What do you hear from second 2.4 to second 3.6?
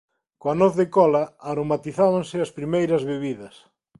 as primeiras bebidas.